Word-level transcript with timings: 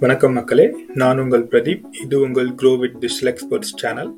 வணக்கம் 0.00 0.32
மக்களே 0.32 0.76
நான் 0.94 1.18
உங்கள் 1.18 1.44
பிரதீப். 1.44 1.82
இது 2.02 2.20
உங்கள் 2.20 2.48
grow 2.48 2.78
with 2.78 2.98
digital 2.98 3.32
experts 3.32 3.74
channel 3.76 4.16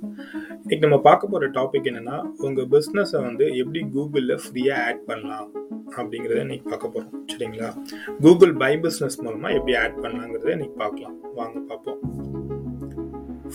இன்னைக்கு 0.53 0.79
நம்ம 0.79 1.01
பார்க்க 1.01 1.27
போகிற 1.27 1.51
டாபிக் 1.51 1.89
என்னென்னா 1.91 2.25
உங்கள் 2.37 2.67
பிஸ்னஸை 2.67 3.23
வந்து 3.23 3.57
எப்படி 3.57 3.81
கூகுளில் 3.95 4.41
ஃப்ரீயாக 4.45 4.85
ஆட் 4.87 5.05
பண்ணலாம் 5.05 5.51
அப்படிங்கிறத 5.97 6.41
இன்னைக்கு 6.41 6.69
பார்க்க 6.69 6.89
போகிறோம் 6.89 7.25
சரிங்களா? 7.33 7.71
கூகுள் 8.21 8.55
பை 8.55 8.77
பிஸ்னஸ் 8.77 9.23
மூலமாக 9.23 9.55
எப்படி 9.55 9.77
ஆட் 9.77 9.99
பண்ணலாங்கிறத 10.03 10.49
இன்னைக்கு 10.49 10.77
பார்க்கலாம். 10.77 11.21
வாங்க 11.35 11.59
பார்ப்போம். 11.59 11.99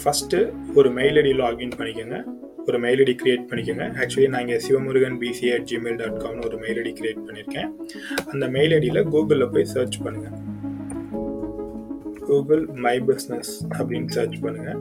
ஃபஸ்ட்டு 0.04 0.54
ஒரு 0.76 0.92
மெயில் 0.92 1.16
ஐடி 1.16 1.40
லாகின் 1.40 1.78
பண்ணிக்கோங்க. 1.78 2.50
ஒரு 2.72 2.80
மெயில் 2.86 3.02
ஐடி 3.06 3.16
கிரியேட் 3.24 3.48
பண்ணிக்கோங்க. 3.50 3.86
ஆக்சுவலி 4.02 4.30
நான் 4.34 4.44
இங்கே 4.46 4.60
Sivamurugan 4.68 5.20
PC 5.24 5.48
at 5.56 5.68
Gmail 5.72 6.00
dot 6.02 6.22
காம்னு 6.24 6.46
ஒரு 6.50 6.58
மெயில் 6.64 6.80
ஐடி 6.84 6.94
கிரியேட் 7.00 7.26
பண்ணியிருக்கேன் 7.28 7.70
அந்த 8.34 8.48
மெயில் 8.56 8.74
ஐடியில் 8.78 9.08
கூகுளில் 9.14 9.52
போய் 9.56 9.72
சர்ச் 9.76 10.00
பண்ணுங்கள் 10.06 10.38
கூகுள் 12.30 12.64
மை 12.86 12.96
பிஸ்னஸ் 13.10 13.54
அப்படின்னு 13.78 14.12
சர்ச் 14.18 14.38
பண்ணுங்கள் 14.46 14.80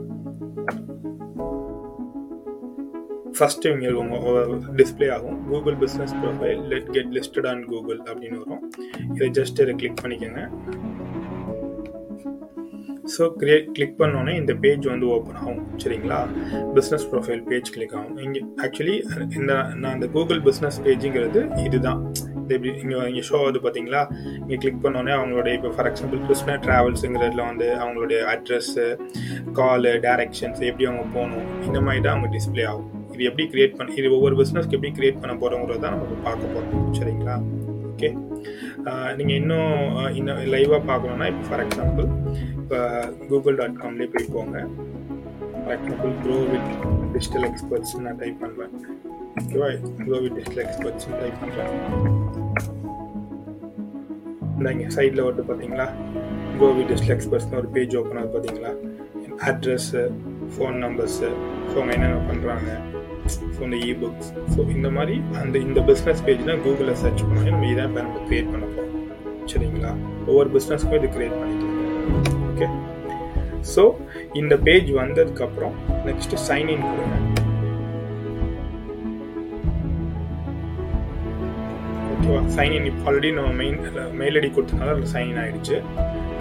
ஃபஸ்ட்டு 3.37 3.69
இங்கே 3.73 3.91
உங்கள் 3.99 4.49
டிஸ்பிளே 4.79 5.07
ஆகும். 5.15 5.37
Google 5.51 5.77
business 5.83 6.13
profile 6.21 6.61
let 6.71 6.89
get 6.95 7.11
listed 7.17 7.47
on 7.51 7.61
Google 7.71 7.99
அப்படின்னு 8.09 8.39
வரும். 8.41 8.63
இதை 9.15 9.29
ஜஸ்ட் 9.37 9.61
இதை 9.63 9.73
கிளிக் 9.81 10.01
பண்ணிக்கோங்க. 10.03 10.41
ஸோ 13.13 13.23
கிரியேட் 13.41 13.69
கிளிக் 13.75 13.95
பண்ணோன்னே 14.01 14.33
இந்த 14.41 14.53
பேஜ் 14.63 14.85
வந்து 14.91 15.07
ஓப்பன் 15.15 15.37
ஆகும் 15.41 15.61
சரிங்களா? 15.83 16.19
பிஸ்னஸ் 16.75 17.05
ப்ரொஃபைல் 17.11 17.41
பேஜ் 17.49 17.71
கிளிக் 17.75 17.95
ஆகும். 17.99 18.17
இங்கே 18.25 18.41
ஆக்சுவலி 18.65 18.95
இந்த 19.37 19.53
நான் 19.81 19.95
இந்த 19.97 20.07
கூகுள் 20.15 20.41
பிஸ்னஸ் 20.47 20.77
பேஜுங்கிறது 20.85 21.41
இதுதான். 21.65 22.01
இது 22.43 22.55
எப்படி 22.57 22.71
இங்கே 22.83 22.99
இங்கே 23.09 23.23
ஷோ 23.29 23.35
ஆகுது 23.41 23.59
பார்த்தீங்களா 23.65 24.01
இங்கே 24.43 24.57
கிளிக் 24.63 24.81
பண்ணோன்னே 24.85 25.11
அவங்களுடைய 25.17 25.53
இப்போ 25.57 25.69
ஃபார் 25.75 25.89
எக்ஸாம்பிள் 25.91 26.21
கிருஷ்ணா 26.27 26.55
ட்ராவல்ஸுங்கிறதுல 26.65 27.43
வந்து 27.49 27.67
அவங்களுடைய 27.83 28.19
அட்ரஸ்ஸு 28.33 28.85
காலு 29.59 29.93
டேரக்ஷன்ஸ் 30.07 30.61
எப்படி 30.69 30.87
அவங்க 30.91 31.05
போகணும் 31.17 31.47
இந்த 31.67 31.79
மாதிரி 31.87 32.03
தான் 32.05 32.15
அவங்க 32.15 32.29
டிஸ்பிளே 32.37 32.65
ஆகும். 32.71 32.89
இது 33.15 33.23
எப்படி 33.29 33.45
கிரியேட் 33.53 33.77
பண்ண 33.77 33.97
இது 34.01 34.09
ஒவ்வொரு 34.17 34.35
பிஸ்னஸ்க்கு 34.41 34.77
எப்படி 34.77 34.93
கிரியேட் 34.99 35.21
பண்ண 35.23 35.35
போகிறோங்கிறது 35.43 35.83
தான் 35.85 35.95
நம்ம 35.95 36.21
பார்க்க 36.27 36.53
போகிறோம் 36.55 36.93
சரிங்களா? 36.99 37.35
ஓகே 37.91 38.09
நீங்கள் 39.17 39.37
இன்னும் 39.41 39.73
இன்னும் 40.19 40.39
லைவாக 40.53 40.81
பார்க்கணுன்னா 40.91 41.25
இப்போ 41.31 41.43
ஃபார் 41.49 41.63
எக்ஸாம்பிள் 41.65 42.07
இப்போ 42.61 42.79
கூகுள் 43.29 43.59
டாட் 43.59 43.79
காம்லேயே 43.83 44.09
போய் 44.15 44.31
போங்க. 44.35 44.57
For 45.65 45.81
grow 46.23 46.37
with 46.51 46.69
digital 47.13 47.45
experts 47.49 47.95
நான் 48.05 48.19
டைப் 48.23 48.41
பண்ணுவேன். 48.43 48.73
ஓகேவா 49.41 49.69
grow 50.05 50.19
with 50.25 50.35
digital 50.39 50.63
experts 50.65 51.07
type 51.21 51.39
பண்ணுறேன். 51.43 51.71
இந்த 54.57 54.71
இங்கே 54.75 54.89
சைடில் 54.97 55.27
வந்து 55.27 55.43
பார்த்தீங்களா? 55.49 55.87
க்ரோ 56.57 56.69
வித் 56.77 56.89
டிஜிட்டல் 56.91 57.15
எக்ஸ்பர்ட்ஸ்னு 57.17 57.59
ஒரு 57.61 57.69
பேஜ் 57.77 57.95
ஓப்பன் 57.99 58.19
ஆகுது 58.21 58.33
பார்த்தீங்களா? 58.35 58.71
அட்ரஸ்ஸு 59.49 60.01
ஃபோன் 60.53 60.75
நம்பர்ஸு 60.85 61.29
ஸோ 61.69 61.75
அவங்க 61.77 61.93
என்னென்ன 61.97 62.21
பண்ணுறாங்க 62.29 62.69
ஸோ 63.55 63.61
இந்த 63.67 63.77
இ 63.87 63.91
புக்ஸ் 64.01 64.29
ஸோ 64.53 64.59
இந்த 64.75 64.89
மாதிரி 64.89 65.15
அந்த 65.41 65.55
இந்த 65.67 65.79
பிஸ்னஸ் 65.89 66.23
பேஜ் 66.27 66.47
தான் 66.49 66.61
கூகுளில் 66.65 66.99
சர்ச் 67.03 67.23
பண்ணி 67.27 67.51
நம்ம 67.51 67.67
இதான் 67.71 67.89
இப்போ 67.89 68.01
நம்ம 68.05 68.21
க்ரியேட் 68.27 68.51
பண்ண 68.53 68.65
போகிறோம் 68.65 68.87
சரிங்களா? 69.51 69.91
ஒவ்வொரு 70.29 70.49
பிஸ்னஸ்க்கும் 70.55 70.97
இது 70.99 71.09
க்ரியேட் 71.15 71.37
பண்ணி 71.39 71.55
ஸோ 73.75 73.83
இந்த 74.41 74.53
பேஜ் 74.67 74.89
வந்ததுக்கப்புறம் 75.01 75.75
நெக்ஸ்ட் 76.07 76.35
சைன்இன் 76.47 76.85
கொடுங்க. 76.89 77.17
ஓகேவா 82.13 82.41
சைன்இன் 82.55 82.87
இப்போ 82.89 83.05
ஆல்ரெடி 83.09 83.29
நம்ம 83.37 83.51
மெயின் 83.61 83.77
மெயில் 84.21 84.37
ஐடி 84.39 84.49
கொடுத்தனால 84.55 84.93
அதில் 84.95 85.11
சைன்இன் 85.15 85.39
ஆகிடுச்சு 85.43 85.77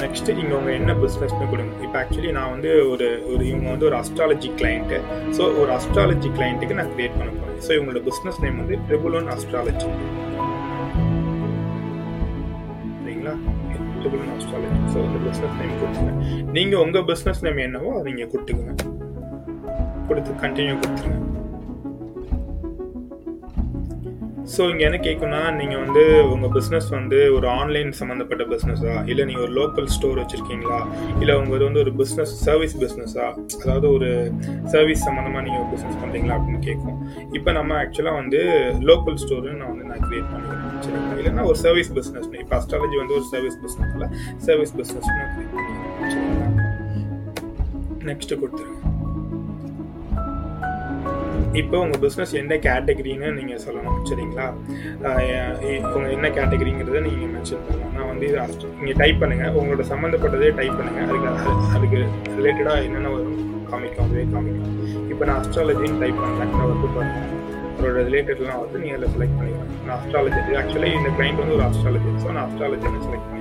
நெக்ஸ்ட்டு 0.03 0.34
இங்கே 0.42 0.55
உங்கள் 0.59 0.77
என்ன 0.78 0.92
பிஸ்னஸ்னு 1.03 1.47
கொடுங்க. 1.53 1.72
இப்போ 1.87 1.97
ஆக்சுவலி 2.03 2.31
நான் 2.38 2.53
வந்து 2.54 2.71
ஒரு 2.93 3.09
ஒரு 3.33 3.43
இவங்க 3.50 3.69
வந்து 3.75 3.88
ஒரு 3.91 3.97
அஸ்ட்ராலஜி 4.03 4.50
கிளைண்ட்டு 4.60 4.99
ஸோ 5.38 5.43
ஒரு 5.62 5.71
அஸ்ட்ராலஜி 5.78 6.31
கிளைண்ட்டுக்கு 6.38 6.78
நான் 6.81 6.93
க்ரியேட் 6.94 7.19
பண்ண 7.19 7.31
போகிறேன் 7.37 7.60
ஸோ 7.66 7.72
இவங்களோட 7.77 8.03
பிஸ்னஸ் 8.09 8.43
நேம் 8.44 8.60
வந்து 8.62 8.78
ட்ரிபுலோன் 8.88 9.31
அஸ்ட்ராலஜி 9.37 9.88
சரிங்களா? 13.03 13.34
ட்ரிபுலோன் 14.00 14.34
அஸ்ட்ராலஜி 14.37 14.81
ஸோ 14.93 15.00
அந்த 15.06 15.19
பிஸ்னஸ் 15.27 15.56
நேம் 15.61 15.75
கொடுத்துருங்க 15.81 16.15
நீங்கள் 16.53 16.83
உங்கள் 16.83 17.06
பிஸ்னஸ் 17.11 17.43
நேம் 17.43 17.61
என்னவோ 17.61 17.91
அதை 17.99 18.06
நீங்கள் 18.12 18.33
கொடுத்துக்குங்க 18.33 18.77
கொடுத்து 20.09 20.41
கண்டினியூ 20.43 20.77
கொடுத்துருங்க 20.77 21.29
ஸோ 24.55 24.62
இங்கே 24.71 24.84
என்ன 24.87 24.99
கேட்கும்னா 25.06 25.41
நீங்கள் 25.59 25.81
வந்து 25.83 26.03
உங்கள் 26.33 26.53
பிஸ்னஸ் 26.55 26.88
வந்து 26.97 27.19
ஒரு 27.37 27.47
ஆன்லைன் 27.59 27.91
சம்மந்தப்பட்ட 27.99 28.44
பிஸ்னஸா 28.53 28.94
இல்லை 29.11 29.25
நீங்கள் 29.28 29.44
ஒரு 29.47 29.55
லோக்கல் 29.59 29.88
ஸ்டோர் 29.97 30.21
வச்சுருக்கீங்களா? 30.21 30.78
இல்லை 31.22 31.34
உங்கள் 31.43 31.65
வந்து 31.66 31.83
ஒரு 31.84 31.93
பிஸ்னஸ் 32.00 32.33
சர்வீஸ் 32.47 32.75
பிஸ்னஸா 32.83 33.27
அதாவது 33.62 33.87
ஒரு 33.97 34.09
சர்வீஸ் 34.75 35.05
சம்மந்தமாக 35.09 35.44
நீங்கள் 35.47 35.62
ஒரு 35.62 35.71
பிஸ்னஸ் 35.75 36.00
பண்ணுறீங்களா 36.03 36.37
அப்படின்னு 36.39 36.62
கேட்கும் 36.69 36.99
இப்போ 37.39 37.53
நம்ம 37.59 37.78
ஆக்சுவலாக 37.83 38.21
வந்து 38.22 38.41
லோக்கல் 38.91 39.21
ஸ்டோர்னு 39.25 39.56
நான் 39.60 39.72
வந்து 39.72 39.89
நான் 39.91 40.05
க்ரியேட் 40.06 40.31
பண்ணிக்கிறேன். 40.33 41.16
இல்லைன்னா 41.21 41.44
ஒரு 41.50 41.60
சர்வீஸ் 41.65 41.93
பிஸ்னஸ் 41.99 42.28
இப்போ 42.43 42.56
அஸ்ட்ராலஜி 42.60 42.99
வந்து 43.03 43.16
ஒரு 43.21 43.27
சர்வீஸ் 43.33 43.59
பிஸ்னஸில் 43.65 44.09
சர்வீஸ் 44.49 44.75
பிஸ்னஸ் 44.81 45.10
க்ரியேட் 45.10 45.37
நெக்ஸ்ட்டு 48.10 48.41
கொடுத்துருங்க. 48.43 48.90
இப்போ 51.55 51.77
உங்கள் 51.81 52.00
பிஸ்னஸ் 52.03 52.33
என்ன 52.33 52.55
கேட்டகரின்னு 52.65 53.28
நீங்கள் 53.33 53.62
சொல்லணும் 53.65 53.97
சரிங்களா? 54.09 54.44
உங்கள் 55.88 56.12
என்ன 56.12 56.27
கேட்டகரிங்கிறத 56.28 57.00
நீங்கள் 57.06 57.33
மென்ஷன் 57.33 57.65
பண்ணலாம் 57.66 57.94
நான் 57.97 58.09
வந்து 58.09 58.27
இதை 58.28 58.43
நீங்கள் 58.78 58.99
டைப் 58.99 59.21
பண்ணுங்கள் 59.22 59.56
உங்களோட 59.59 59.84
சம்மந்தப்பட்டதே 59.91 60.50
டைப் 60.56 60.78
பண்ணுங்கள் 60.78 61.09
அதுக்கு 61.09 61.31
அதுக்கு 61.77 62.00
ரிலேட்டடாக 62.39 62.84
என்னென்ன 62.87 63.10
வரும் 63.15 63.39
காமிக்கும் 63.71 64.05
அதுவே 64.05 64.25
காமிக்கும். 64.31 64.77
இப்போ 65.10 65.25
நான் 65.25 65.41
அஸ்ட்ராலஜின்னு 65.41 66.00
டைப் 66.00 66.21
பண்ணுறேன் 66.21 66.55
நான் 66.55 66.71
வந்து 66.71 66.89
பண்ணுறேன் 66.94 67.28
அவரோட 67.75 68.00
ரிலேட்டட்லாம் 68.09 68.62
வந்து 68.62 68.78
நீங்கள் 68.78 68.99
அதில் 68.99 69.12
செலக்ட் 69.15 69.39
பண்ணிக்கலாம் 69.39 69.75
நான் 69.83 69.97
அஸ்ட்ராலஜி 69.99 70.41
ஆக்சுவலி 70.62 70.91
இந்த 70.99 71.10
கிளைண்ட் 71.19 71.43
வந்து 71.43 71.56
ஒரு 71.59 71.66
அஸ்ட்ராலஜி 71.69 72.12
ஸோ 72.22 72.28
நான் 72.31 72.47
அஸ்ட்ராலஜி 72.47 72.89
செலக்ட் 73.06 73.28
பண்ணி 73.28 73.40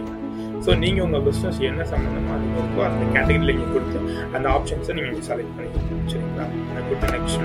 ஸோ 0.70 0.74
நீங்கள் 0.82 1.04
உங்கள் 1.06 1.24
பிஸ்னஸ் 1.28 1.60
என்ன 1.68 1.84
சம்மந்தமாக 1.92 2.36
இருக்கோ 2.56 2.82
அந்த 2.88 3.04
கேட்டகரியில் 3.14 3.52
நீங்கள் 3.52 3.72
கொடுத்து 3.76 4.00
அந்த 4.38 4.48
ஆப்ஷன்ஸை 4.56 4.94
நீங்கள் 4.98 5.24
செலக்ட் 5.28 5.54
பண்ணிக்கலாம் 5.58 6.10
சரிங்களா? 6.12 6.44
நான் 6.74 6.86
கொடுத்த 6.90 7.08
நெக்ஸ்ட் 7.14 7.40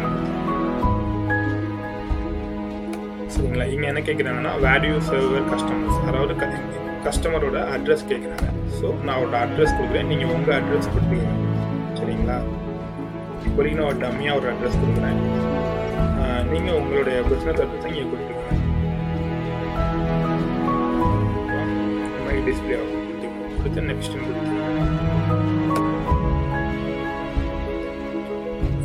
சரிங்களா? 3.34 3.66
இங்கே 3.74 3.86
என்ன 3.92 4.00
கேட்குறாங்கன்னா 4.08 4.52
வேல்யூ 4.66 4.96
சர்வர் 5.08 5.46
கஸ்டமர்ஸ் 5.52 6.00
அதாவது 6.08 6.34
கஸ்டமரோட 7.06 7.60
அட்ரஸ் 7.76 8.04
கேட்குறாங்க 8.10 8.48
ஸோ 8.78 8.86
நான் 9.04 9.14
அவரோட 9.16 9.38
அட்ரஸ் 9.44 9.74
கொடுக்குறேன். 9.78 10.10
நீங்கள் 10.12 10.32
உங்கள் 10.36 10.56
அட்ரஸ் 10.58 10.90
கொடுப்பீங்க 10.94 11.30
சரிங்களா? 12.00 12.36
இப்போதைக்கு 13.46 13.78
நான் 13.80 13.90
ஒரு 13.92 14.00
டம்மியாக 14.04 14.40
ஒரு 14.40 14.50
அட்ரஸ் 14.52 14.78
கொடுக்குறேன். 14.82 15.18
நீங்கள் 16.52 16.78
உங்களுடைய 16.82 17.16
பிஸ்னஸ் 17.30 17.62
அட்ரஸை 17.64 17.88
இங்கே 17.94 18.04
கொடுத்துருங்க 18.12 18.42
டிஸ்பிளே 22.50 22.76
ஆகும். 22.82 23.00
கொடுத்து 23.74 23.92
நெக்ஸ்ட் 23.92 24.16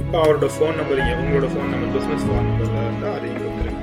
இப்போ 0.02 0.18
அவரோட 0.22 0.48
ஃபோன் 0.54 0.78
நம்பர் 0.80 1.02
உங்களோட 1.22 1.48
ஃபோன் 1.54 1.70
நம்பர் 1.74 1.92
பிஸ்னஸ் 1.96 2.24
ஃபோன் 2.28 2.48
நம்பரில் 2.48 2.86
இருந்தால் 2.88 3.16
அதையும் 3.18 3.42
கொடுத்துருங்க. 3.44 3.78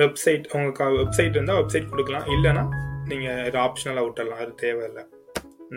வெப்சைட் 0.00 0.46
உங்களுக்கு 0.56 0.84
வெப்சைட் 1.00 1.36
இருந்தால் 1.36 1.58
வெப்சைட் 1.60 1.90
கொடுக்கலாம். 1.92 2.28
இல்லைன்னா 2.34 2.64
நீங்கள் 3.10 3.44
இது 3.48 3.58
ஆப்ஷனலாக 3.66 4.04
விட்டுடலாம் 4.06 4.42
அது 4.44 4.54
தேவையில்லை. 4.64 5.04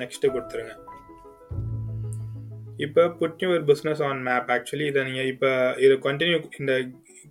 நெக்ஸ்ட்டு 0.02 0.34
கொடுத்துருங்க. 0.36 0.76
இப்போ 2.84 3.04
put 3.20 3.44
your 3.46 3.64
business 3.70 4.02
on 4.08 4.22
map 4.28 4.50
actually 4.56 4.86
இதை 4.92 5.02
நீங்கள் 5.08 5.30
இப்போ 5.34 5.50
இதை 5.86 5.96
கண்டினியூ 6.06 6.38
இந்த 6.60 6.74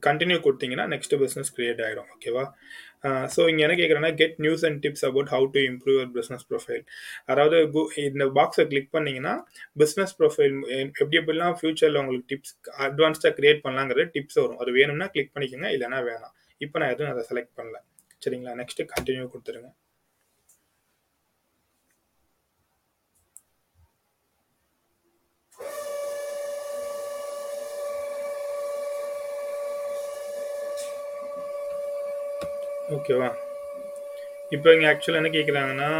கண்டினியூ 0.06 0.38
கொடுத்தீங்கன்னா 0.46 0.86
நெக்ஸ்ட் 0.92 1.14
பிஸ்னஸ் 1.22 1.52
கிரியேட் 1.56 1.82
ஆகிடும் 1.86 2.10
ஓகேவா 2.14 2.44
ஸோ 3.34 3.40
இங்கே 3.50 3.62
என்ன 3.66 3.74
கேட்குறேன்னா 3.80 4.10
get 4.20 4.38
news 4.44 4.62
and 4.68 4.78
tips 4.84 5.04
about 5.08 5.30
how 5.34 5.46
to 5.54 5.60
improve 5.70 5.96
your 5.96 6.12
business 6.18 6.44
profile 6.50 6.84
அதாவது 7.32 7.56
இந்த 8.08 8.26
பாக்ஸை 8.38 8.64
கிளிக் 8.72 8.90
பண்ணிங்கன்னா 8.96 9.34
பிஸ்னஸ் 9.82 10.14
ப்ரொஃபைல் 10.20 10.56
எப்படி 11.02 11.18
எப்படிலாம் 11.22 11.56
ஃபியூச்சரில் 11.60 12.00
உங்களுக்கு 12.02 12.28
டிப்ஸ் 12.32 12.54
அட்வான்ஸ்டாக 12.86 13.32
க்ரியேட் 13.40 13.64
பண்ணலாங்கிறது 13.66 14.06
டிப்ஸ் 14.16 14.40
வரும். 14.42 14.60
அது 14.64 14.72
வேணும்னா 14.78 15.08
கிளிக் 15.16 15.34
பண்ணிக்கோங்க 15.36 15.70
இல்லைனா 15.76 16.00
வேணாம். 16.10 16.34
இப்போ 16.60 16.78
நான் 16.82 16.92
எதுவும் 16.94 17.12
அதை 17.14 17.24
செலக்ட் 17.30 17.54
பண்ணல. 17.60 17.78
சரிங்களா? 18.22 18.54
நெக்ஸ்ட்டு 18.62 18.90
கண்டினியூ 18.94 19.26
கொடுத்துருங்க. 19.34 19.70
ஓகேவா? 32.92 33.28
இப்போ 34.54 34.68
இங்கே 34.74 34.88
ஆக்சுவலாக 34.90 35.20
என்ன 35.22 35.30
கேட்குறாங்கன்னா 35.36 35.90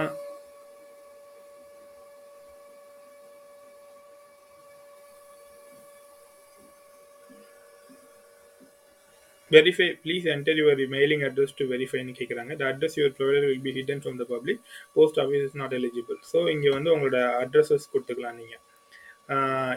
verify 9.50 9.86
please 10.02 10.24
enter 10.34 10.58
your 10.60 10.80
mailing 10.94 11.24
address 11.26 11.56
to 11.58 11.64
வெரிஃபைன்னு 11.72 12.14
கேட்குறாங்க 12.18 12.52
the 12.60 12.64
address 12.70 12.96
your 12.98 13.14
provider 13.18 13.48
will 13.50 13.64
be 13.66 13.72
hidden 13.78 14.02
from 14.02 14.20
the 14.22 14.26
public 14.34 14.62
post 14.96 15.20
office 15.24 15.44
is 15.48 15.58
not 15.62 15.76
eligible 15.80 16.18
so 16.32 16.40
இங்கே 16.54 16.70
வந்து 16.76 16.92
உங்களோட 16.94 17.20
அட்ரஸஸ் 17.42 17.90
கொடுத்துக்கலாம் 17.92 18.38
நீங்கள் 18.40 18.62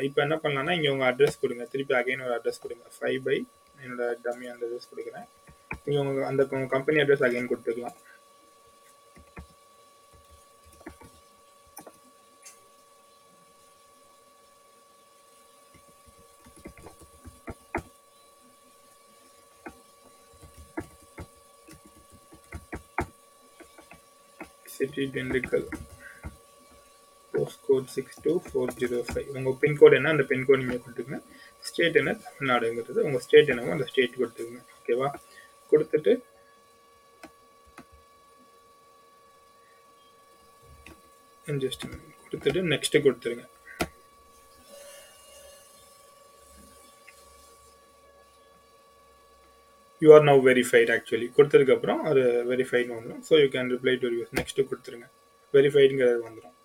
இப்போ 0.07 0.19
என்ன 0.25 0.35
பண்ணலாம்னா 0.43 0.75
இங்கே 0.77 0.91
உங்கள் 0.93 1.09
அட்ரஸ் 1.11 1.41
கொடுங்க. 1.43 1.65
திருப்பி 1.73 1.93
அகைன் 1.99 2.23
ஒரு 2.27 2.33
அட்ரஸ் 2.37 2.63
கொடுங்க. 2.63 2.85
ஃபைவ் 2.97 3.19
பை 3.27 3.37
என்னோட 3.83 4.05
டம்மி 4.25 4.47
அந்த 4.53 4.63
அட்ரஸ் 4.67 4.89
கொடுக்குறேன். 4.91 5.27
நீங்கள் 5.87 6.03
உங்கள் 6.03 6.29
அந்த 6.29 6.43
கம்பெனி 6.75 7.01
அட்ரஸ் 7.03 7.25
அகைன் 7.27 7.49
கொடுத்துக்கலாம் 7.51 7.97
city 24.73 25.03
Dindigul 25.13 25.67
post 27.33 27.63
code 27.67 27.89
six 27.95 28.19
two 28.25 28.33
four 28.45 28.75
zero 28.79 28.99
five 29.07 29.29
உங்கள் 29.37 29.57
பின்கோடு 29.61 29.97
என்ன? 29.99 30.11
அந்த 30.15 30.23
பின்கோடு 30.31 30.61
நீங்கள் 30.63 30.83
கொடுத்துங்க 30.83 31.17
ஸ்டேட் 31.65 31.99
என்ன? 32.01 32.11
தமிழ்நாடுங்கிறது. 32.25 32.99
உங்கள் 33.07 33.23
ஸ்டேட் 33.25 33.51
என்னவோ 33.53 33.73
அந்த 33.75 33.87
ஸ்டேட் 33.91 34.19
கொடுத்துருங்க 34.21 34.61
ஓகேவா 34.77 35.09
கொடுத்துட்டு 35.77 36.13
ஜஸ்ட் 41.65 41.83
கொடுத்துட்டு 42.23 42.61
நெக்ஸ்ட்டு 42.71 43.01
கொடுத்துருங்க. 43.03 43.43
You 50.01 50.09
are 50.15 50.25
now 50.29 50.41
verified 50.47 50.91
actually 50.95 51.27
கொடுத்ததுக்கப்புறம் 51.37 52.01
அது 52.09 52.23
வெரிஃபைட் 52.51 52.91
வந்துடும் 52.95 53.23
so 53.29 53.39
you 53.43 53.47
can 53.55 53.71
reply 53.75 53.95
to 54.03 54.09
use 54.17 54.35
next 54.39 54.67
கொடுத்துருங்க. 54.71 55.07
வெரிஃபைடுங்கிறது 55.57 56.19
வந்துடும் 56.27 56.56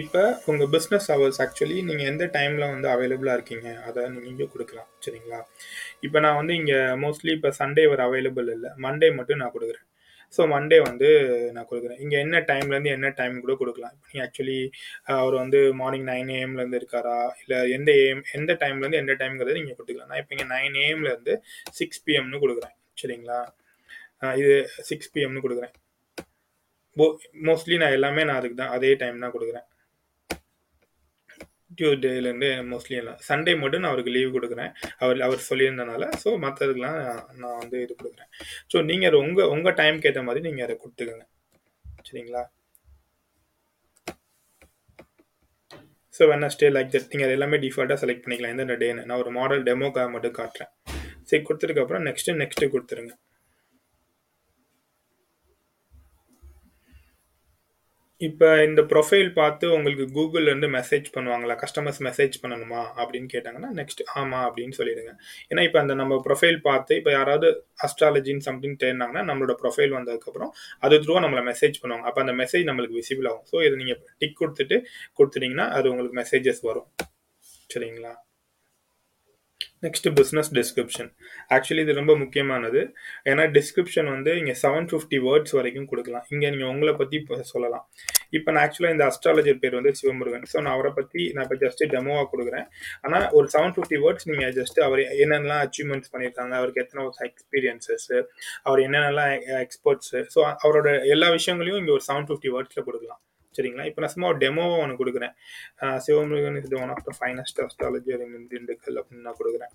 இப்போ 0.00 0.20
உங்கள் 0.50 0.68
பிஸ்னஸ் 0.74 1.06
ஹவர்ஸ் 1.12 1.38
ஆக்சுவலி 1.44 1.78
நீங்கள் 1.86 2.08
எந்த 2.10 2.24
டைமில் 2.36 2.70
வந்து 2.74 2.88
அவைலபிளாக 2.92 3.36
இருக்கீங்க? 3.38 3.68
அதை 3.88 4.02
நீங்கள் 4.12 4.30
இங்கே 4.32 4.46
கொடுக்கலாம் 4.52 4.86
சரிங்களா? 5.04 5.38
இப்போ 6.06 6.18
நான் 6.24 6.38
வந்து 6.40 6.54
இங்கே 6.60 6.78
மோஸ்ட்லி 7.02 7.32
இப்போ 7.38 7.50
சண்டே 7.58 7.82
ஒரு 7.94 8.02
அவைலபிள் 8.06 8.48
இல்லை. 8.54 8.70
மண்டே 8.84 9.08
மட்டும் 9.18 9.40
நான் 9.42 9.52
கொடுக்குறேன். 9.56 9.86
ஸோ 10.36 10.42
மண்டே 10.52 10.78
வந்து 10.86 11.08
நான் 11.54 11.68
கொடுக்குறேன். 11.70 11.98
இங்கே 12.04 12.16
என்ன 12.24 12.36
டைம்லேருந்து 12.50 12.92
என்ன 12.96 13.08
டைம் 13.18 13.34
கூட 13.44 13.54
கொடுக்கலாம். 13.62 13.92
இப்போ 13.96 14.08
நீங்கள் 14.12 14.26
ஆக்சுவலி 14.26 14.58
அவர் 15.16 15.34
வந்து 15.42 15.60
மார்னிங் 15.80 16.06
நைன் 16.12 16.30
ஏஎம்லேருந்து 16.36 16.80
இருக்காரா? 16.80 17.18
இல்லை 17.42 17.58
எந்த 17.76 17.90
ஏஎம் 18.04 18.22
எந்த 18.38 18.54
டைம்லேருந்து 18.62 19.00
எந்த 19.02 19.16
டைம்ங்கிறத 19.22 19.56
நீங்கள் 19.58 19.76
கொடுத்துக்கலாம். 19.78 20.10
நான் 20.12 20.22
இப்போ 20.22 20.34
இங்கே 20.36 20.48
நைன் 20.54 20.78
ஏஎம்லேருந்து 20.84 21.34
சிக்ஸ் 21.80 22.02
பிஎம்னு 22.06 22.40
கொடுக்குறேன் 22.44 22.74
சரிங்களா? 23.02 23.40
இது 24.40 24.54
சிக்ஸ் 24.90 25.12
பிஎம்னு 25.16 25.44
கொடுக்குறேன். 25.46 25.74
போ 26.96 27.04
மோஸ்ட்லி 27.50 27.76
நான் 27.84 27.96
எல்லாமே 27.98 28.24
நான் 28.30 28.40
அதுக்கு 28.40 28.58
தான் 28.62 28.74
அதே 28.78 28.92
டைம் 29.04 29.22
தான் 29.26 29.34
கொடுக்குறேன். 29.36 29.66
டியூஸ்டேலேருந்து 31.78 32.48
மோஸ்ட்லி 32.70 32.96
எல்லாம். 33.02 33.18
சண்டே 33.28 33.52
மட்டும் 33.62 33.82
நான் 33.82 33.92
அவருக்கு 33.92 34.14
லீவ் 34.16 34.34
கொடுக்குறேன். 34.36 34.72
அவர் 35.02 35.20
அவர் 35.26 35.46
சொல்லியிருந்தனால 35.50 36.08
ஸோ 36.22 36.30
மற்றதுக்கெலாம் 36.46 36.98
நான் 37.42 37.60
வந்து 37.62 37.76
இது 37.84 37.92
கொடுக்குறேன். 38.00 38.30
ஸோ 38.72 38.84
நீங்கள் 38.90 39.10
அதை 39.10 39.20
உங்கள் 39.26 39.52
உங்கள் 39.54 39.78
டைம்க்கு 39.82 40.10
ஏற்ற 40.10 40.22
மாதிரி 40.28 40.46
நீங்கள் 40.48 40.66
அதை 40.66 40.76
கொடுத்துக்கோங்க. 40.82 41.26
சரிங்களா? 42.08 42.44
ஸோ 46.16 46.22
வெனஸ்டே 46.34 46.68
லைக் 46.76 46.90
தட் 46.94 47.12
நீங்கள் 47.12 47.28
அது 47.28 47.36
எல்லாமே 47.36 47.58
டிஃபால்ட்டாக 47.66 48.00
செலக்ட் 48.04 48.24
பண்ணிக்கலாம். 48.24 48.54
எந்தெந்த 48.54 48.74
டேன்னு 48.82 49.04
நான் 49.08 49.20
ஒரு 49.24 49.30
மாடல் 49.36 49.62
டெமோக்காக 49.68 50.08
மட்டும் 50.14 50.38
காட்டுறேன். 50.40 50.72
சரி 51.28 51.42
கொடுத்துருக்கப்புறம் 51.48 52.04
நெக்ஸ்ட்டு 52.08 52.40
நெக்ஸ்ட்டு 52.40 52.72
கொடுத்துருங்க. 52.74 53.14
இப்போ 58.26 58.48
இந்த 58.66 58.80
ப்ரொஃபைல் 58.90 59.30
பார்த்து 59.38 59.66
உங்களுக்கு 59.76 60.04
கூகுள்லேருந்து 60.16 60.68
மெசேஜ் 60.76 61.06
பண்ணுவாங்களா? 61.14 61.54
கஸ்டமர்ஸ் 61.62 62.00
மெசேஜ் 62.06 62.34
பண்ணணுமா? 62.42 62.82
அப்படின்னு 63.02 63.28
கேட்டாங்கன்னா 63.34 63.70
நெக்ஸ்ட் 63.78 64.02
ஆமாம் 64.20 64.44
அப்படின்னு 64.48 64.76
சொல்லிடுங்க. 64.78 65.12
ஏன்னா 65.50 65.62
இப்போ 65.68 65.78
அந்த 65.82 65.94
நம்ம 66.00 66.18
ப்ரொஃபைல் 66.26 66.58
பார்த்து 66.68 66.98
இப்போ 67.00 67.12
யாராவது 67.18 67.48
அஸ்ட்ராலஜின்னு 67.86 68.46
சம்திங் 68.48 68.76
தேடினாங்கன்னா 68.82 69.24
நம்மளோட 69.30 69.54
ப்ரொஃபைல் 69.62 69.94
வந்ததுக்கப்புறம் 69.98 70.52
அது 70.86 71.00
த்ரூவா 71.04 71.22
நம்மளை 71.26 71.44
மெசேஜ் 71.52 71.80
பண்ணுவாங்க. 71.82 72.06
அப்போ 72.10 72.22
அந்த 72.24 72.34
மெசேஜ் 72.42 72.68
நம்மளுக்கு 72.70 73.00
விசிபிள் 73.02 73.28
ஆகும். 73.32 73.46
ஸோ 73.52 73.56
இதை 73.68 73.74
நீங்கள் 73.82 74.00
டிக் 74.22 74.38
கொடுத்துட்டு 74.42 74.78
கொடுத்துட்டீங்கன்னா 75.20 75.68
அது 75.78 75.88
உங்களுக்கு 75.94 76.18
மெசேஜஸ் 76.22 76.62
வரும். 76.70 76.88
சரிங்களா? 77.74 78.14
நெக்ஸ்ட் 79.84 80.08
பிஸ்னஸ் 80.18 80.50
டிஸ்கிரிப்ஷன் 80.58 81.10
ஆக்சுவலி 81.56 81.82
இது 81.86 81.94
ரொம்ப 82.00 82.12
முக்கியமானது. 82.22 82.80
ஏன்னா 83.30 83.44
டிஸ்கிரிப்ஷன் 83.58 84.08
வந்து 84.14 84.32
இங்கே 84.40 84.54
செவன் 84.64 84.88
ஃபிஃப்டி 84.90 85.18
வேர்ட்ஸ் 85.26 85.54
வரைக்கும் 85.58 85.88
கொடுக்கலாம். 85.92 86.26
இங்கே 86.34 86.50
நீங்கள் 86.54 86.70
உங்களை 86.74 86.94
பற்றி 87.00 87.20
சொல்லலாம். 87.52 87.86
இப்போ 88.38 88.50
நான் 88.52 88.62
ஆக்சுவலாக 88.66 88.96
இந்த 88.96 89.04
அஸ்ட்ராலஜர் 89.10 89.58
பேர் 89.62 89.78
வந்து 89.78 89.92
சிவமுருகன். 90.00 90.44
ஸோ 90.52 90.56
நான் 90.64 90.74
அவரை 90.76 90.92
பற்றி 90.98 91.22
நான் 91.34 91.44
இப்போ 91.46 91.58
ஜஸ்ட் 91.64 91.82
டெமோவாக 91.94 92.26
கொடுக்குறேன். 92.34 92.66
ஆனால் 93.06 93.26
ஒரு 93.38 93.48
செவன் 93.54 93.74
ஃபிஃப்டி 93.76 93.98
வேர்ட்ஸ் 94.04 94.28
நீங்கள் 94.30 94.54
ஜஸ்ட் 94.60 94.78
அவர் 94.86 95.02
என்னென்னலாம் 95.24 95.62
அச்சீவ்மெண்ட்ஸ் 95.66 96.12
பண்ணியிருக்காங்க 96.14 96.54
அவருக்கு 96.60 96.82
எத்தனை 96.84 97.02
வருஷம் 97.06 97.28
எக்ஸ்பீரியன்சஸ் 97.30 98.08
அவர் 98.68 98.82
என்னென்னலாம் 98.86 99.34
எக்ஸ்பர்ட்ஸு 99.64 100.22
ஸோ 100.36 100.40
அவரோட 100.64 100.88
எல்லா 101.16 101.28
விஷயங்களையும் 101.38 101.80
இங்கே 101.82 101.94
ஒரு 101.98 102.06
செவன் 102.08 102.28
ஃபிஃப்டி 102.30 102.50
வேர்ட்ஸில் 102.56 102.88
கொடுக்கலாம். 102.88 103.22
சரிங்களா? 103.56 103.86
இப்போ 103.90 104.00
நான் 104.04 104.12
சும்மா 104.14 104.28
ஒரு 104.32 104.40
டெமோவை 104.44 104.76
ஒன்று 104.84 105.00
கொடுக்குறேன். 105.02 105.34
சிவமுருகன் 106.06 106.60
இது 106.62 106.78
one 106.84 106.92
of 106.94 107.04
the 107.08 107.14
finest 107.18 107.60
astrologer 107.66 108.22
in 108.26 108.48
Dindigul 108.54 108.98
அப்படின்னு 109.02 109.26
நான் 109.28 109.40
கொடுக்குறேன். 109.42 109.74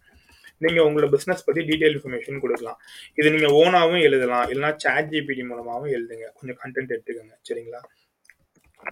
நீங்கள் 0.63 0.85
உங்களோட 0.87 1.07
பிஸ்னஸ் 1.15 1.45
பற்றி 1.47 1.61
டீட்டெயில் 1.69 1.95
இன்ஃபர்மேஷன் 1.97 2.43
கொடுக்கலாம். 2.43 2.79
இது 3.19 3.33
நீங்கள் 3.35 3.55
ஓனாகவும் 3.61 4.03
எழுதலாம். 4.07 4.47
இல்லைனா 4.53 4.71
சாட் 4.83 5.11
ஜிபிடி 5.13 5.43
மூலமாகவும் 5.51 5.93
எழுதுங்க. 5.97 6.27
கொஞ்சம் 6.39 6.59
கண்டென்ட் 6.63 6.93
எடுத்துக்கோங்க. 6.95 7.35
சரிங்களா? 7.49 7.81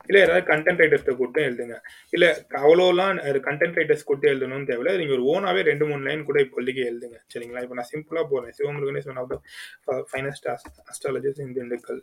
இல்லை 0.07 0.19
ஏதாவது 0.25 0.43
கண்டென்ட் 0.49 0.81
ரைட்டர்ஸ்ட்டை 0.81 1.13
கூட்டும் 1.19 1.45
எழுதுங்க. 1.47 1.75
இல்லை 2.15 2.29
அவ்வளோலாம் 2.61 3.17
கண்டென்ட் 3.47 3.77
ரைட்டர்ஸ் 3.79 4.05
கூப்பிட்டு 4.07 4.31
எழுதணும்னு 4.31 4.67
தேவையில்ல. 4.69 4.93
நீங்கள் 5.01 5.15
ஒரு 5.17 5.25
ஓனாகவே 5.33 5.61
ரெண்டு 5.69 5.85
மூணு 5.89 6.01
லைன் 6.07 6.25
கூட 6.29 6.39
இப்போதைக்கு 6.45 6.81
எழுதுங்க. 6.91 7.17
சரிங்களா? 7.33 7.61
இப்போ 7.65 7.77
நான் 7.79 7.89
சிம்பிளாக 7.93 8.25
போகிறேன் 8.31 8.55
சிவமுருகனே 8.57 9.03
one 9.11 9.21
of 9.23 9.31
the 9.33 9.97
finest 10.11 10.47
astrologers 10.91 11.41
in 11.45 11.55
Dindigul. 11.57 12.01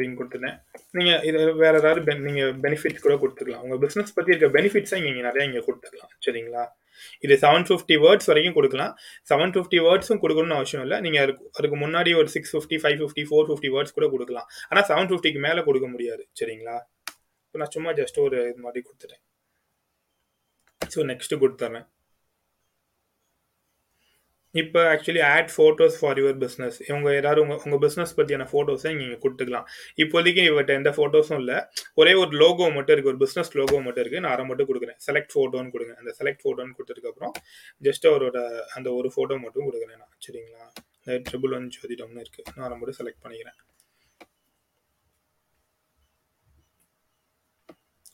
அப்படின்னு 0.00 0.18
கொடுத்துட்டேன் 0.18 0.56
நீங்கள் 0.96 1.22
இது 1.28 1.38
வேற 1.62 1.74
ஏதாவது 1.80 2.00
பெ 2.06 2.12
நீங்கள் 2.26 2.52
பெனிஃபிட்ஸ் 2.64 3.04
கூட 3.06 3.14
கொடுத்துக்கலாம். 3.22 3.62
உங்கள் 3.66 3.80
பிஸ்னஸ் 3.84 4.14
பற்றி 4.18 4.32
இருக்க 4.34 4.48
பெனிஃபிட்ஸை 4.58 4.98
இங்கே 5.00 5.24
நிறையா 5.26 5.44
இங்கே 5.48 5.62
கொடுத்துக்கலாம். 5.66 6.12
சரிங்களா? 6.26 6.62
இது 7.24 7.34
செவன் 7.42 7.66
ஃபிஃப்டி 7.68 7.96
வேர்ட்ஸ் 8.04 8.28
வரைக்கும் 8.30 8.56
கொடுக்கலாம். 8.56 8.92
செவன் 9.30 9.52
ஃபிஃப்டி 9.54 9.78
வேர்ட்ஸும் 9.86 10.20
கொடுக்கணும்னு 10.24 10.58
அவசியம் 10.58 10.84
இல்லை. 10.86 10.96
நீங்கள் 11.04 11.22
அதுக்கு 11.24 11.44
அதுக்கு 11.58 11.76
முன்னாடி 11.84 12.10
ஒரு 12.20 12.28
six 12.34 12.52
fifty 12.54 12.78
five 12.82 12.98
fifty 13.02 13.24
four 13.28 13.48
fifty 13.50 13.70
words 13.74 13.96
கூட 13.98 14.08
கொடுக்கலாம். 14.14 14.48
ஆனால் 14.70 14.86
செவன் 14.90 15.10
ஃபிஃப்டிக்கு 15.12 15.42
மேலே 15.46 15.62
கொடுக்க 15.68 15.88
முடியாது. 15.94 16.24
சரிங்களா? 16.40 16.76
இப்போ 17.46 17.60
நான் 17.62 17.74
சும்மா 17.76 17.92
ஜஸ்ட் 18.00 18.20
ஒரு 18.26 18.38
இது 18.50 18.60
மாதிரி 18.66 18.82
கொடுத்துட்டேன். 18.88 19.22
ஸோ 20.94 21.00
நெக்ஸ்ட்டு 21.12 21.40
கொடுத்துட்றேன் 21.44 21.86
இப்போ 24.54 24.80
actually 24.92 25.20
add 25.32 25.50
photos 25.54 25.96
for 26.00 26.18
your 26.20 26.38
business 26.44 26.76
இவங்க 26.88 27.08
ஏதாவது 27.18 27.40
உங்கள் 27.42 27.60
உங்கள் 27.64 27.80
பிஸ்னஸ் 27.84 28.14
பற்றியான 28.18 28.46
ஃபோட்டோஸை 28.52 28.92
நீங்கள் 29.00 29.20
கொடுத்துக்கலாம். 29.24 29.66
இப்போதைக்கு 30.02 30.42
இவர்கிட்ட 30.48 30.72
எந்த 30.80 30.90
ஃபோட்டோஸும் 30.96 31.40
இல்லை. 31.42 31.58
ஒரே 32.00 32.12
ஒரு 32.22 32.32
லோகோ 32.42 32.66
மட்டும் 32.76 32.94
இருக்குது 32.94 33.12
ஒரு 33.14 33.20
பிஸ்னஸ் 33.24 33.52
லோகோ 33.60 33.78
மட்டும் 33.86 34.02
இருக்குது 34.04 34.24
நான் 34.24 34.34
அதை 34.36 34.46
மட்டும் 34.50 34.68
கொடுக்குறேன். 34.70 34.98
செலக்ட் 35.06 35.32
ஃபோட்டோன்னு 35.36 35.72
கொடுங்க. 35.76 35.94
அந்த 36.02 36.12
செலக்ட் 36.20 36.42
ஃபோட்டோன்னு 36.44 36.76
கொடுத்ததுக்கப்புறம் 36.78 37.34
ஜஸ்ட் 37.88 38.08
அவரோட 38.12 38.38
அந்த 38.78 38.88
ஒரு 39.00 39.10
ஃபோட்டோ 39.16 39.38
மட்டும் 39.46 39.68
கொடுக்குறேன் 39.70 40.00
நான். 40.02 40.14
சரிங்களா? 40.26 40.64
இந்த 41.04 41.18
ட்ரிபிள் 41.28 41.54
ஒன் 41.58 41.72
ஜோதிடம்னு 41.76 42.24
இருக்குது 42.26 42.54
நான் 42.56 42.66
அதை 42.68 42.78
மட்டும் 42.80 43.00
செலக்ட் 43.00 43.22
பண்ணிக்கிறேன். 43.24 43.58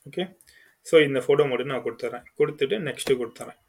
ஓகே 0.09 0.25
ஸோ 0.87 0.97
இந்த 1.09 1.21
ஃபோட்டோ 1.27 1.45
மட்டும் 1.53 1.73
நான் 1.75 1.87
கொடுத்துட்றேன் 1.87 2.27
கொடுத்துட்டு 2.41 2.77
நெக்ஸ்ட்டு 2.89 3.21
கொடுத்துட்றேன் 3.21 3.61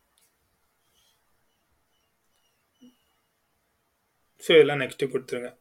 ஸோ 4.48 4.52
இதெல்லாம் 4.58 4.84
நெக்ஸ்ட்டு 4.86 5.14
கொடுத்துருங்க. 5.14 5.52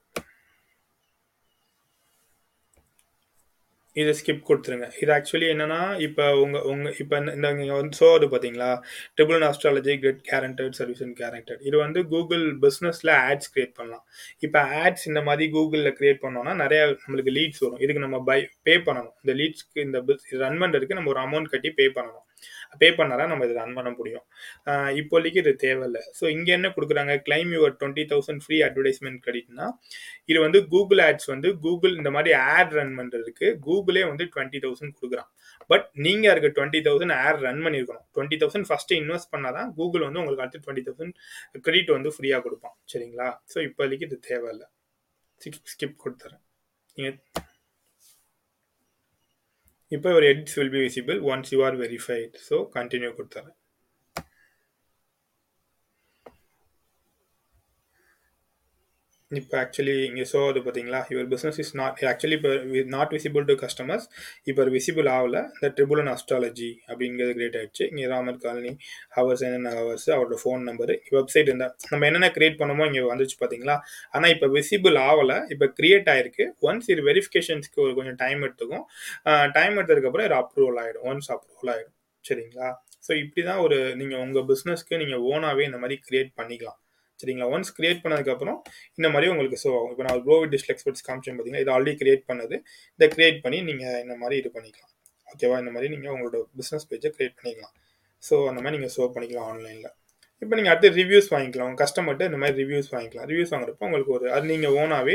இதை 4.00 4.12
ஸ்கிப் 4.16 4.43
கொடுத்துருங்க. 4.49 4.87
இது 5.02 5.11
ஆக்சுவலி 5.14 5.47
என்னென்னா 5.52 5.78
இப்போ 6.07 6.25
உங்கள் 6.40 6.64
உங்கள் 6.71 6.97
இப்போ 7.02 7.14
இந்த 7.37 7.50
நீங்கள் 7.59 7.78
வந்து 7.78 7.99
ஷோ 8.00 8.09
அது 8.16 8.26
பார்த்தீங்களா 8.33 8.69
triple 9.16 9.45
astrology 9.49 9.95
great 10.02 10.21
guaranteed 10.31 10.76
service 10.78 11.00
and 11.07 11.16
guaranteed 11.21 11.62
இது 11.69 11.76
வந்து 11.85 12.00
கூகுள் 12.12 12.45
பிஸ்னஸில் 12.64 13.12
ஆட்ஸ் 13.28 13.50
கிரியேட் 13.55 13.75
பண்ணலாம். 13.78 14.05
இப்போ 14.47 14.61
ஆட்ஸ் 14.83 15.09
இந்த 15.11 15.23
மாதிரி 15.28 15.47
கூகுளில் 15.57 15.97
கிரியேட் 16.00 16.23
பண்ணோம்னா 16.26 16.55
நிறையா 16.64 16.85
நம்மளுக்கு 17.05 17.35
லீட்ஸ் 17.38 17.64
வரும். 17.64 17.83
இதுக்கு 17.87 18.05
நம்ம 18.07 18.21
பை 18.31 18.38
பே 18.69 18.76
பண்ணணும். 18.88 19.16
இந்த 19.25 19.35
லீட்ஸ்க்கு 19.40 19.87
இந்த 19.88 19.99
ரன் 20.45 20.62
பண்ணுறதுக்கு 20.64 20.99
நம்ம 21.00 21.12
ஒரு 21.14 21.23
அமௌண்ட் 21.26 21.52
கட்டி 21.55 21.73
பே 21.81 21.88
பண்ணணும். 21.99 22.25
பே 22.81 22.88
பண்ணால் 22.99 23.21
தான் 23.21 23.31
நம்ம 23.33 23.45
இதை 23.47 23.55
ரன் 23.61 23.76
பண்ண 23.78 23.90
முடியும். 23.99 24.25
இப்போதைக்கு 25.00 25.38
இது 25.43 25.52
தேவையில்லை. 25.64 26.02
ஸோ 26.19 26.25
இங்கே 26.37 26.52
என்ன 26.59 26.69
கொடுக்குறாங்க? 26.76 27.14
Claim 27.26 27.52
your 27.57 27.75
twenty 27.81 28.05
thousand 28.12 28.43
free 28.45 28.59
advertisement 28.69 29.21
கிரெடிட்னா 29.26 29.66
இது 30.31 30.38
வந்து 30.47 30.61
கூகுள் 30.73 31.02
ஆட்ஸ் 31.07 31.31
வந்து 31.35 31.50
கூகுள் 31.64 31.95
இந்த 32.00 32.12
மாதிரி 32.16 32.33
ஆட் 32.55 32.75
ரன் 32.78 32.95
பண்ணுறதுக்கு 33.00 33.49
கூகுளே 33.66 34.05
வந்து 34.11 34.26
டுவெண்ட்டி 34.35 34.61
தௌசண்ட் 34.66 34.97
கொடுக்குறான். 34.99 35.31
பட் 35.73 35.87
நீங்கள் 36.07 36.33
இருக்க 36.35 36.49
டுவெண்ட்டி 36.59 36.83
தௌசண்ட் 36.88 37.16
ஆட் 37.25 37.43
ரன் 37.47 37.62
பண்ணியிருக்கணும் 37.66 38.07
டுவெண்ட்டி 38.16 38.38
தௌசண்ட் 38.43 38.69
ஃபஸ்ட்டு 38.71 38.99
இன்வெஸ்ட் 39.02 39.33
பண்ணால் 39.35 39.57
தான் 39.59 39.71
கூகுள் 39.78 40.07
வந்து 40.09 40.21
உங்களுக்கு 40.23 40.45
அடுத்து 40.47 40.64
டுவெண்ட்டி 40.66 40.87
தௌசண்ட் 40.88 41.14
கிரெடிட் 41.66 41.97
வந்து 41.97 42.12
ஃப்ரீயாக 42.16 42.43
கொடுப்பான். 42.47 42.76
சரிங்களா? 42.93 43.28
ஸோ 43.52 43.59
இப்போதைக்கு 43.69 44.09
இது 44.11 44.19
தேவையில்லை. 44.31 44.66
ஸ்கிப் 45.73 46.00
கொடுத்துறேன். 46.05 46.43
நீங்கள் 46.99 47.19
இப்போ 49.93 50.11
ஒரு 50.12 50.26
ads 50.26 50.57
will 50.59 50.71
be 50.71 50.81
visible 50.81 51.19
once 51.33 51.50
you 51.55 51.59
are 51.64 51.76
verified 51.76 52.37
so 52.49 52.57
continue 52.75 53.11
கொடுத்துறேன் 53.12 53.52
இப்போ 59.30 59.54
ஆக்சுவலி 59.61 59.95
இங்கே 60.09 60.25
ஸோ 60.33 60.40
அது 60.49 60.59
பார்த்தீங்களா 60.64 60.99
your 61.12 61.28
business 61.33 61.56
is 61.62 61.73
not 61.80 62.02
actually 62.11 62.37
இப்போ 62.38 62.50
நாட் 62.95 63.12
விசிபிள் 63.14 63.47
டு 63.49 63.54
கஸ்டமர்ஸ் 63.62 64.04
இப்போ 64.50 64.64
விசிபிள் 64.75 65.09
ஆகல. 65.14 65.38
இந்த 65.56 65.68
ட்ரிபுலன் 65.76 66.11
அஸ்ட்ராலஜி 66.12 66.68
அப்படிங்கிறது 66.90 67.33
கிரியேட் 67.38 67.56
ஆகிடுச்சு 67.61 67.85
இங்கே 67.90 68.04
ராமர் 68.12 68.38
காலனி 68.45 68.73
ஹவர்ஸ் 69.16 69.42
என்னென்ன 69.49 69.73
ஹவர்ஸ் 69.78 70.06
அவரோட 70.16 70.38
ஃபோன் 70.42 70.62
நம்பரு 70.68 70.97
வெப்சைட் 71.16 71.50
இருந்தால் 71.50 71.75
நம்ம 71.92 72.06
என்னென்ன 72.11 72.30
கிரியேட் 72.37 72.61
பண்ணமோ 72.62 72.87
இங்கே 72.90 73.02
வந்துச்சு 73.12 73.38
பார்த்தீங்களா 73.42 73.76
ஆனால் 74.14 74.30
இப்போ 74.37 74.49
விசிபிள் 74.56 75.00
ஆகலை. 75.09 75.38
இப்போ 75.56 75.68
கிரியேட் 75.80 76.11
ஆயிருக்கு. 76.14 76.47
ஒன்ஸ் 76.68 76.88
இது 76.95 77.04
வெரிஃபிகேஷன்ஸ்க்கு 77.11 77.85
ஒரு 77.88 77.95
கொஞ்சம் 78.00 78.18
டைம் 78.25 78.40
எடுத்துக்கும். 78.47 78.87
டைம் 79.59 79.76
எடுத்ததுக்கப்புறம் 79.80 80.28
இது 80.30 80.38
அப்ரூவல் 80.42 80.80
ஆகிடும் 80.85 81.06
ஒன்ஸ் 81.12 81.30
அப்ரூவல் 81.37 81.73
ஆகிடும் 81.76 81.95
சரிங்களா? 82.25 82.71
ஸோ 83.06 83.12
இப்படி 83.25 83.42
தான் 83.52 83.62
ஒரு 83.66 83.76
நீங்கள் 84.02 84.23
உங்கள் 84.26 84.49
பிஸ்னஸ்க்கு 84.52 85.02
நீங்கள் 85.04 85.25
ஓனாகவே 85.33 85.64
இந்த 85.71 85.80
மாதிரி 85.85 85.99
கிரியேட் 86.09 86.33
பண்ணிக்கலாம். 86.40 86.80
சரிங்களா? 87.21 87.49
ஒன்ஸ் 87.57 87.75
கிரியேட் 87.79 88.03
பண்ணதுக்கப்புறம் 88.05 88.59
இந்த 88.99 89.09
மாதிரி 89.15 89.31
உங்களுக்கு 89.35 89.59
ஷோ 89.65 89.71
ஆகும். 89.79 89.93
இப்போ 89.95 90.05
நான் 90.09 90.23
ப்ரோவிட் 90.29 90.53
டிஸ்ட் 90.55 90.73
எக்ஸ்பர்ட்ஸ் 90.75 91.05
காமிச்சேன் 91.09 91.37
பார்த்தீங்கன்னா 91.37 91.65
இது 91.67 91.73
ஆல்ரெடி 91.77 91.95
கிரியேட் 92.03 92.25
பண்ணது. 92.31 92.57
இதை 92.97 93.09
கிரியேட் 93.17 93.39
பண்ணி 93.45 93.61
நீங்கள் 93.69 94.01
இந்த 94.05 94.17
மாதிரி 94.23 94.37
இது 94.43 94.51
பண்ணிக்கலாம். 94.57 94.93
ஓகேவா 95.35 95.59
இந்த 95.63 95.73
மாதிரி 95.77 95.89
நீங்கள் 95.95 96.13
உங்களோட 96.17 96.41
பிஸ்னஸ் 96.61 96.89
பேஜை 96.91 97.11
கிரியேட் 97.17 97.39
பண்ணிக்கலாம். 97.39 97.75
ஸோ 98.23 98.35
அந்த 98.51 98.61
மாதிரி 98.65 98.77
நீங்கள் 98.79 98.95
ஷோ 98.99 99.07
பண்ணிக்கலாம் 99.15 99.49
ஆன்லைனில் 99.53 99.95
இப்போ 100.43 100.55
நீங்கள் 100.59 100.73
அடுத்து 100.73 100.89
ரிவ்யூஸ் 101.01 101.29
வாங்கிக்கலாம். 101.33 101.69
உங்கள் 101.71 101.83
கஸ்டமர்கிட்ட 101.83 102.25
இந்த 102.31 102.39
மாதிரி 102.41 102.57
ரிவ்யூஸ் 102.63 102.89
வாங்கிக்கலாம். 102.95 103.29
ரிவ்யூஸ் 103.31 103.53
வாங்குறப்போ 103.53 103.85
உங்களுக்கு 103.89 104.13
ஒரு 104.17 104.27
அது 104.37 104.47
நீங்கள் 104.53 104.75
ஓனாகவே 104.81 105.15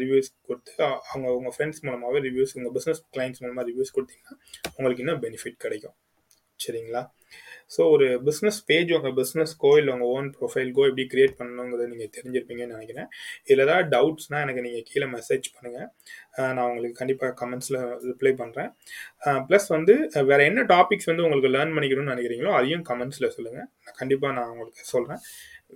ரிவ்யூஸ் 0.00 0.28
கொடுத்து 0.48 0.72
அவங்க 1.10 1.26
உங்கள் 1.38 1.54
ஃப்ரெண்ட்ஸ் 1.56 1.82
மூலமாகவே 1.86 2.20
ரிவ்யூஸ் 2.28 2.52
உங்கள் 2.58 2.74
பிஸ்னஸ் 2.76 3.00
கிளைண்ட்ஸ் 3.16 3.42
மூலமாக 3.44 3.64
ரிவ்யூஸ் 3.70 3.94
கொடுத்தீங்கன்னா 3.96 4.36
உங்களுக்கு 4.76 5.02
இன்னும் 5.04 5.22
பெனிஃபிட் 5.24 5.58
கிடைக்கும். 5.64 5.96
சரிங்களா? 6.60 7.02
ஸோ 7.74 7.80
ஒரு 7.94 8.06
பிஸ்னஸ் 8.26 8.58
பேஜ் 8.68 8.90
உங்கள் 8.96 9.14
பிஸ்னஸ்க்கோ 9.18 9.70
இல்லை 9.80 9.92
உங்கள் 9.94 10.10
ஓன் 10.16 10.28
ப்ரொஃபைல்கோ 10.36 10.82
எப்படி 10.90 11.04
கிரியேட் 11.12 11.34
பண்ணணுங்கிறத 11.38 11.86
நீங்கள் 11.92 12.12
தெரிஞ்சிருப்பீங்கன்னு 12.16 12.76
நினைக்கிறேன். 12.76 13.08
இதில் 13.46 13.64
ஏதாவது 13.66 13.88
டவுட்ஸ்னால் 13.94 14.44
எனக்கு 14.46 14.64
நீங்கள் 14.66 14.86
கீழே 14.90 15.06
மெசேஜ் 15.16 15.46
பண்ணுங்கள் 15.56 15.88
நான் 16.56 16.66
உங்களுக்கு 16.68 17.00
கண்டிப்பாக 17.02 17.32
கமெண்ட்ஸில் 17.42 17.78
ரிப்ளை 18.10 18.32
பண்ணுறேன் 18.42 18.70
ப்ளஸ் 19.50 19.68
வந்து 19.76 19.96
வேறு 20.30 20.48
என்ன 20.50 20.66
டாபிக்ஸ் 20.74 21.10
வந்து 21.12 21.24
உங்களுக்கு 21.26 21.52
லேர்ன் 21.56 21.74
பண்ணிக்கணும்னு 21.76 22.14
நினைக்கிறீங்களோ 22.14 22.52
அதையும் 22.58 22.84
கமெண்ட்ஸில் 22.90 23.34
சொல்லுங்கள் 23.36 23.68
நான் 23.86 23.98
கண்டிப்பாக 24.02 24.34
நான் 24.38 24.52
உங்களுக்கு 24.54 24.92
சொல்கிறேன் 24.94 25.22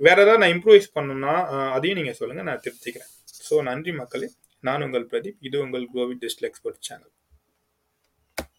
வேறு 0.01 0.23
ஏதாவது 0.25 0.43
நான் 0.43 0.55
இம்ப்ரூவைஸ் 0.57 0.95
பண்ணணும்னா 0.99 1.35
அதையும் 1.79 1.99
நீங்கள் 2.01 2.19
சொல்லுங்கள் 2.21 2.49
நான் 2.51 2.63
திருத்திக்கிறேன் 2.67 3.13
ஸோ 3.49 3.57
நன்றி 3.71 3.93
மக்களே. 4.03 4.29
நான் 4.65 4.83
உங்கள் 4.87 5.07
பிரதீப். 5.11 5.41
இது 5.49 5.57
உங்கள் 5.65 5.85
கோவிட் 5.95 6.23
டிஸ்டல் 6.25 6.49
எக்ஸ்பர்ட் 6.49 6.87
சேனல் 6.89 7.13